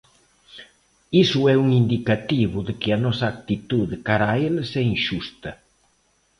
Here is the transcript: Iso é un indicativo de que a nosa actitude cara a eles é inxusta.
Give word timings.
Iso 1.23 1.41
é 1.53 1.55
un 1.63 1.67
indicativo 1.81 2.57
de 2.67 2.73
que 2.81 2.89
a 2.91 3.01
nosa 3.05 3.25
actitude 3.35 3.95
cara 4.07 4.27
a 4.31 4.37
eles 4.47 4.69
é 4.81 4.83
inxusta. 4.93 5.51